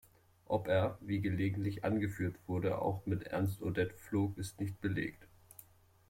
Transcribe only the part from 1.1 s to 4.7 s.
gelegentlich angeführt wurde, auch mit Ernst Udet flog, ist